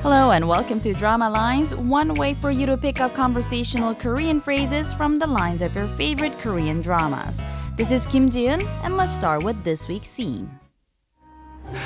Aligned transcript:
Hello 0.00 0.30
and 0.30 0.48
welcome 0.48 0.80
to 0.80 0.94
Drama 0.94 1.28
Lines, 1.28 1.74
one 1.74 2.14
way 2.14 2.34
for 2.34 2.50
you 2.50 2.64
to 2.66 2.76
pick 2.76 3.00
up 3.00 3.14
conversational 3.14 3.94
Korean 3.94 4.40
phrases 4.40 4.92
from 4.92 5.18
the 5.18 5.26
lines 5.26 5.60
of 5.62 5.74
your 5.74 5.86
favorite 5.86 6.38
Korean 6.38 6.80
dramas. 6.80 7.42
This 7.76 7.90
is 7.90 8.06
Kim 8.06 8.30
Jiun, 8.30 8.64
and 8.84 8.96
let's 8.96 9.12
start 9.12 9.42
with 9.44 9.62
this 9.64 9.86
week's 9.88 10.08
scene. 10.08 10.48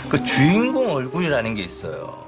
그 0.08 0.22
주인공 0.24 0.92
얼굴이라는 0.92 1.54
게 1.54 1.64
있어요. 1.64 2.24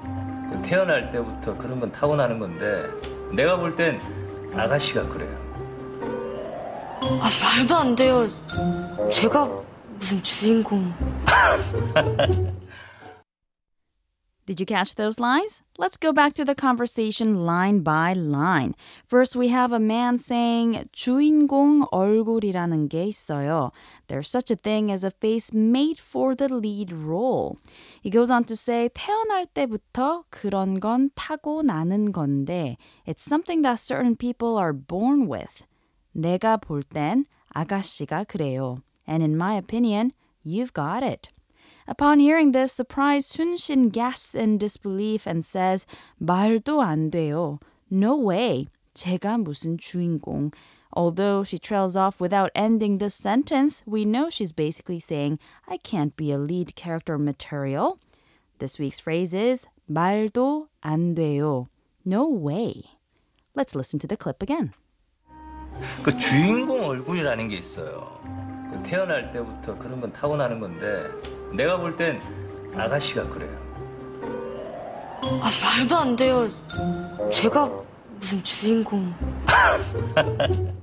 그 0.51 0.61
태어날 0.63 1.11
때부터 1.11 1.55
그런 1.57 1.79
건 1.79 1.91
타고나는 1.91 2.39
건데 2.39 2.89
내가 3.31 3.55
볼 3.57 3.75
땐 3.75 3.99
아가씨가 4.55 5.07
그래요. 5.07 5.31
아, 7.01 7.29
말도 7.57 7.75
안 7.75 7.95
돼요. 7.95 8.27
제가 9.09 9.47
무슨 9.97 10.21
주인공. 10.23 10.93
Did 14.47 14.59
you 14.59 14.65
catch 14.65 14.95
those 14.95 15.21
lines? 15.21 15.61
Let's 15.77 15.95
go 15.95 16.11
back 16.11 16.33
to 16.33 16.43
the 16.43 16.53
conversation 16.53 17.45
line 17.45 17.79
by 17.79 18.11
line. 18.11 18.75
First, 19.07 19.37
we 19.37 19.47
have 19.47 19.71
a 19.71 19.79
man 19.79 20.17
saying 20.17 20.83
주인공 20.91 21.85
얼굴이라는 21.93 22.89
게 22.89 23.05
있어요. 23.05 23.71
There's 24.09 24.27
such 24.27 24.51
a 24.51 24.57
thing 24.57 24.91
as 24.91 25.05
a 25.05 25.11
face 25.11 25.53
made 25.53 25.97
for 25.97 26.35
the 26.35 26.53
lead 26.53 26.91
role. 26.91 27.57
He 28.01 28.09
goes 28.09 28.29
on 28.29 28.43
to 28.45 28.55
say 28.57 28.89
태어날 28.89 29.45
때부터 29.45 30.25
그런 30.29 30.81
건 30.81 31.09
타고나는 31.15 32.11
건데 32.11 32.75
it's 33.07 33.23
something 33.23 33.61
that 33.61 33.79
certain 33.79 34.17
people 34.17 34.57
are 34.59 34.73
born 34.73 35.31
with. 35.31 35.63
내가 36.13 36.57
볼 36.57 36.83
땐 36.83 37.23
아가씨가 37.55 38.25
그래요. 38.25 38.79
And 39.07 39.23
in 39.23 39.37
my 39.37 39.55
opinion, 39.55 40.11
you've 40.43 40.73
got 40.73 41.01
it. 41.01 41.29
Upon 41.87 42.19
hearing 42.19 42.51
this, 42.51 42.71
surprised 42.71 43.29
Sun-shin 43.29 43.89
gasps 43.89 44.35
in 44.35 44.57
disbelief 44.57 45.27
and 45.27 45.43
says, 45.43 45.85
말도 46.21 46.81
안 46.81 47.11
돼요. 47.11 47.59
No 47.89 48.15
way. 48.15 48.67
제가 48.93 49.43
무슨 49.43 49.77
주인공. 49.77 50.51
Although 50.95 51.43
she 51.43 51.57
trails 51.57 51.95
off 51.95 52.21
without 52.21 52.51
ending 52.53 52.99
this 52.99 53.15
sentence, 53.15 53.83
we 53.85 54.05
know 54.05 54.29
she's 54.29 54.51
basically 54.51 54.99
saying, 54.99 55.39
I 55.67 55.77
can't 55.77 56.15
be 56.15 56.31
a 56.31 56.37
lead 56.37 56.75
character 56.75 57.17
material. 57.17 57.99
This 58.59 58.77
week's 58.77 58.99
phrase 58.99 59.33
is 59.33 59.67
말도 59.89 60.67
안 60.83 61.15
돼요. 61.15 61.67
No 62.05 62.29
way. 62.29 62.83
Let's 63.55 63.75
listen 63.75 63.99
to 63.99 64.07
the 64.07 64.17
clip 64.17 64.41
again. 64.41 64.73
그 66.03 66.15
주인공 66.17 66.85
얼굴이라는 66.85 67.47
게 67.47 67.57
있어요. 67.57 68.19
그 68.71 68.83
태어날 68.83 69.31
때부터 69.31 69.75
그런 69.75 69.99
건 69.99 70.13
타고나는 70.13 70.59
건데 70.59 71.09
내가 71.53 71.77
볼 71.77 71.95
땐 71.95 72.19
아가씨가 72.75 73.27
그래요. 73.29 73.51
아, 75.21 75.49
말도 75.77 75.95
안 75.95 76.15
돼요. 76.15 76.49
제가 77.31 77.69
무슨 78.19 78.43
주인공. 78.43 79.13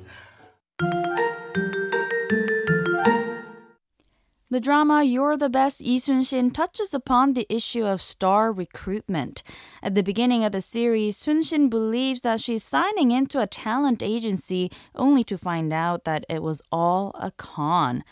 The 4.52 4.60
drama 4.60 5.04
You're 5.04 5.36
the 5.36 5.48
Best 5.48 5.80
Lee 5.80 6.00
Sun-shin 6.00 6.50
touches 6.50 6.92
upon 6.92 7.34
the 7.34 7.46
issue 7.48 7.86
of 7.86 8.02
star 8.02 8.50
recruitment. 8.52 9.44
At 9.80 9.94
the 9.94 10.02
beginning 10.02 10.44
of 10.44 10.50
the 10.50 10.60
series, 10.60 11.16
Sun-shin 11.16 11.68
believes 11.68 12.22
that 12.22 12.40
she's 12.40 12.64
signing 12.64 13.12
into 13.12 13.40
a 13.40 13.46
talent 13.46 14.02
agency 14.02 14.68
only 14.96 15.22
to 15.24 15.38
find 15.38 15.72
out 15.72 16.02
that 16.04 16.26
it 16.28 16.42
was 16.42 16.62
all 16.72 17.12
a 17.14 17.30
con. 17.30 18.02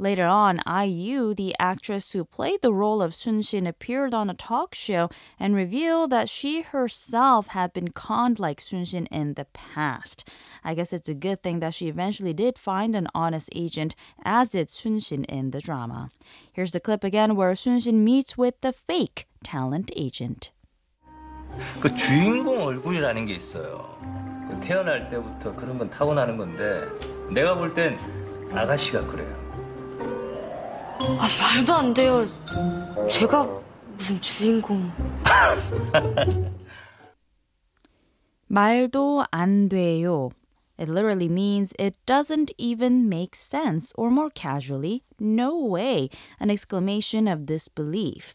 Later 0.00 0.26
on, 0.26 0.60
IU, 0.64 1.34
the 1.34 1.56
actress 1.58 2.12
who 2.12 2.24
played 2.24 2.62
the 2.62 2.72
role 2.72 3.02
of 3.02 3.16
Sun-shin, 3.16 3.66
appeared 3.66 4.14
on 4.14 4.30
a 4.30 4.34
talk 4.34 4.72
show 4.72 5.10
and 5.40 5.56
revealed 5.56 6.10
that 6.10 6.28
she 6.28 6.62
herself 6.62 7.48
had 7.48 7.72
been 7.72 7.88
conned 7.90 8.38
like 8.38 8.60
Sun-shin 8.60 9.06
in 9.06 9.34
the 9.34 9.46
past. 9.46 10.22
I 10.62 10.74
guess 10.74 10.92
it's 10.92 11.08
a 11.08 11.14
good 11.14 11.42
thing 11.42 11.58
that 11.58 11.74
she 11.74 11.88
eventually 11.88 12.32
did 12.32 12.58
find 12.58 12.94
an 12.94 13.08
honest 13.12 13.50
agent, 13.56 13.96
as 14.22 14.52
did 14.52 14.70
Sun-shin 14.70 15.24
in 15.24 15.50
the 15.50 15.60
drama. 15.60 16.10
Here's 16.52 16.70
the 16.70 16.78
clip 16.78 17.02
again 17.02 17.34
where 17.34 17.56
Sun-shin 17.56 18.04
meets 18.04 18.38
with 18.38 18.54
the 18.60 18.72
fake 18.72 19.26
talent 19.42 19.90
agent. 19.96 20.52
그 21.80 21.92
주인공 21.96 22.62
얼굴이라는 22.62 23.26
게 23.26 23.34
있어요. 23.34 23.98
그 24.48 24.60
태어날 24.60 25.10
때부터 25.10 25.50
그런 25.56 25.76
건 25.76 25.90
타고나는 25.90 26.36
건데 26.36 26.86
내가 27.32 27.56
볼 27.56 27.74
땐 27.74 27.98
아가씨가 28.52 29.04
그래요. 29.08 29.41
아, 31.02 31.28
말도 31.54 31.74
안 31.74 31.94
돼요. 31.94 32.26
제가 33.08 33.48
무슨 33.92 34.20
주인공. 34.20 34.90
말도 38.46 39.24
안 39.30 39.68
돼요. 39.68 40.30
It 40.78 40.88
literally 40.88 41.28
means 41.28 41.72
it 41.78 41.96
doesn't 42.06 42.52
even 42.56 43.08
make 43.08 43.34
sense, 43.34 43.92
or 43.96 44.10
more 44.10 44.30
casually, 44.30 45.02
no 45.18 45.58
way, 45.58 46.08
an 46.38 46.50
exclamation 46.50 47.26
of 47.26 47.46
disbelief. 47.46 48.34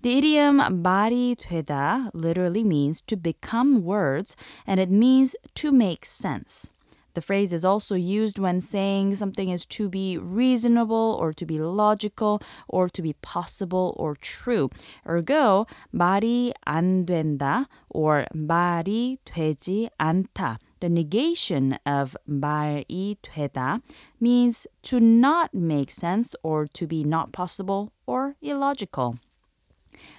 The 0.00 0.16
idiom 0.18 0.60
말이 0.82 1.36
되다 1.36 2.10
literally 2.14 2.64
means 2.64 3.02
to 3.02 3.16
become 3.16 3.82
words, 3.84 4.34
and 4.66 4.80
it 4.80 4.90
means 4.90 5.36
to 5.54 5.72
make 5.72 6.04
sense. 6.04 6.68
The 7.14 7.22
phrase 7.22 7.52
is 7.52 7.64
also 7.64 7.94
used 7.94 8.40
when 8.40 8.60
saying 8.60 9.14
something 9.14 9.48
is 9.48 9.64
to 9.66 9.88
be 9.88 10.18
reasonable 10.18 11.16
or 11.20 11.32
to 11.32 11.46
be 11.46 11.60
logical 11.60 12.42
or 12.68 12.88
to 12.88 13.02
be 13.02 13.14
possible 13.22 13.94
or 13.96 14.16
true. 14.16 14.68
Ergo, 15.06 15.66
말이 15.94 16.52
안 16.66 17.06
된다 17.06 17.66
or 17.88 18.26
말이 18.34 19.18
되지 19.24 19.90
않다. 19.98 20.58
The 20.80 20.90
negation 20.90 21.78
of 21.86 22.16
말이 22.28 23.16
되다 23.22 23.80
means 24.20 24.66
to 24.82 24.98
not 24.98 25.54
make 25.54 25.90
sense 25.92 26.34
or 26.42 26.66
to 26.66 26.86
be 26.86 27.04
not 27.04 27.32
possible 27.32 27.92
or 28.06 28.34
illogical. 28.42 29.14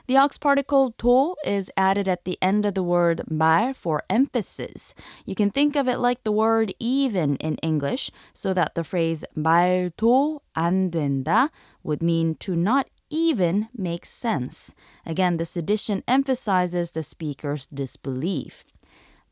The 0.07 0.17
aux 0.17 0.39
particle 0.41 0.93
to 0.99 1.37
is 1.45 1.71
added 1.77 2.09
at 2.09 2.25
the 2.25 2.39
end 2.43 2.67
of 2.67 2.75
the 2.75 2.83
word 2.83 3.23
말 3.31 3.75
for 3.75 4.03
emphasis. 4.09 4.95
You 5.25 5.35
can 5.35 5.51
think 5.51 5.77
of 5.77 5.89
it 5.89 5.99
like 5.99 6.25
the 6.25 6.33
word 6.33 6.75
even 6.79 7.37
in 7.37 7.57
English, 7.63 8.11
so 8.33 8.53
that 8.55 8.75
the 8.75 8.85
phrase 8.85 9.25
말도 9.37 10.41
안 10.57 10.91
된다 10.91 11.51
would 11.83 12.03
mean 12.03 12.35
to 12.37 12.57
not 12.57 12.89
even 13.11 13.69
make 13.77 14.05
sense. 14.05 14.75
Again, 15.05 15.37
this 15.37 15.57
addition 15.57 16.03
emphasizes 16.07 16.93
the 16.93 17.03
speaker's 17.03 17.67
disbelief. 17.67 18.65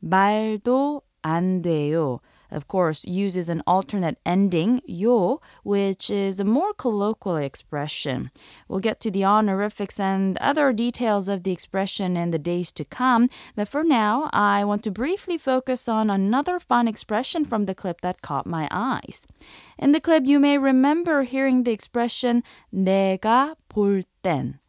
말도 0.03 1.01
안 1.23 1.61
돼요 1.61 2.19
of 2.50 2.68
course, 2.68 3.04
uses 3.04 3.48
an 3.48 3.62
alternate 3.66 4.18
ending, 4.24 4.80
yo, 4.86 5.40
which 5.62 6.10
is 6.10 6.38
a 6.38 6.44
more 6.44 6.72
colloquial 6.72 7.36
expression. 7.36 8.30
We'll 8.68 8.80
get 8.80 9.00
to 9.00 9.10
the 9.10 9.24
honorifics 9.24 9.98
and 9.98 10.38
other 10.38 10.72
details 10.72 11.28
of 11.28 11.42
the 11.42 11.52
expression 11.52 12.16
in 12.16 12.30
the 12.30 12.38
days 12.38 12.70
to 12.72 12.84
come, 12.84 13.28
but 13.56 13.68
for 13.68 13.82
now, 13.82 14.30
I 14.32 14.64
want 14.64 14.84
to 14.84 14.90
briefly 14.90 15.36
focus 15.36 15.88
on 15.88 16.10
another 16.10 16.58
fun 16.58 16.86
expression 16.86 17.44
from 17.44 17.64
the 17.64 17.74
clip 17.74 18.00
that 18.02 18.22
caught 18.22 18.46
my 18.46 18.68
eyes. 18.70 19.26
In 19.78 19.92
the 19.92 20.00
clip, 20.00 20.24
you 20.24 20.38
may 20.38 20.56
remember 20.56 21.24
hearing 21.24 21.64
the 21.64 21.72
expression 21.72 22.42
내가 22.72 23.54
볼 23.68 24.04
땐. 24.22 24.60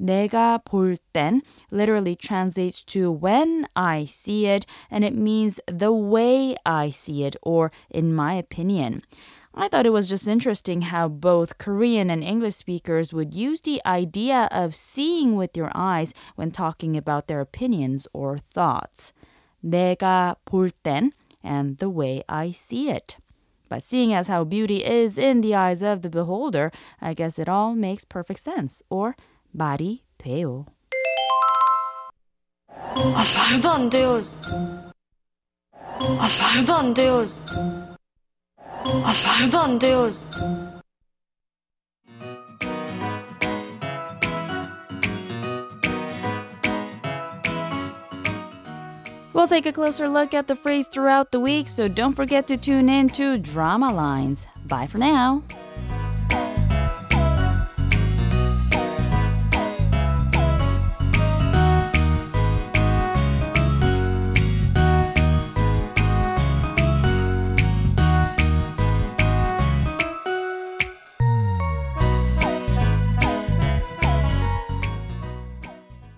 내가 0.00 0.58
볼 0.62 0.98
땐 1.14 1.42
literally 1.70 2.14
translates 2.14 2.84
to 2.84 3.10
when 3.10 3.66
I 3.74 4.04
see 4.04 4.46
it, 4.46 4.66
and 4.90 5.04
it 5.04 5.14
means 5.14 5.58
the 5.66 5.92
way 5.92 6.54
I 6.64 6.90
see 6.90 7.24
it, 7.24 7.36
or 7.42 7.72
in 7.90 8.14
my 8.14 8.34
opinion. 8.34 9.02
I 9.54 9.68
thought 9.68 9.86
it 9.86 9.92
was 9.92 10.10
just 10.10 10.28
interesting 10.28 10.82
how 10.92 11.08
both 11.08 11.56
Korean 11.56 12.10
and 12.10 12.22
English 12.22 12.56
speakers 12.56 13.14
would 13.14 13.32
use 13.32 13.62
the 13.62 13.80
idea 13.86 14.48
of 14.52 14.74
seeing 14.74 15.34
with 15.34 15.56
your 15.56 15.72
eyes 15.74 16.12
when 16.34 16.50
talking 16.50 16.94
about 16.94 17.26
their 17.26 17.40
opinions 17.40 18.06
or 18.12 18.36
thoughts. 18.36 19.14
내가 19.64 20.36
볼 20.44 20.70
땐 20.84 21.12
and 21.42 21.78
the 21.78 21.88
way 21.88 22.22
I 22.28 22.52
see 22.52 22.90
it. 22.90 23.16
But 23.70 23.82
seeing 23.82 24.12
as 24.12 24.28
how 24.28 24.44
beauty 24.44 24.84
is 24.84 25.16
in 25.16 25.40
the 25.40 25.54
eyes 25.54 25.82
of 25.82 26.02
the 26.02 26.10
beholder, 26.10 26.70
I 27.00 27.14
guess 27.14 27.38
it 27.38 27.48
all 27.48 27.74
makes 27.74 28.04
perfect 28.04 28.40
sense, 28.40 28.82
or 28.90 29.16
말이 29.51 30.03
돼요. 30.17 30.65
아, 32.69 33.23
말도 33.51 33.69
안 33.69 33.89
돼요. 33.89 34.21
아, 35.83 36.27
말도 36.55 36.73
안 36.73 36.93
돼요. 36.93 37.25
아, 38.57 39.13
말도 39.39 39.59
안 39.59 39.79
돼요. 39.79 40.11
We'll 49.33 49.47
take 49.47 49.65
a 49.65 49.71
closer 49.71 50.09
look 50.09 50.33
at 50.33 50.47
the 50.47 50.55
phrase 50.55 50.87
throughout 50.87 51.31
the 51.31 51.39
week, 51.39 51.67
so 51.67 51.87
don't 51.87 52.13
forget 52.13 52.47
to 52.47 52.57
tune 52.57 52.89
in 52.89 53.09
to 53.09 53.37
Drama 53.37 53.91
Lines. 53.91 54.45
Bye 54.67 54.87
for 54.87 54.97
now. 54.97 55.41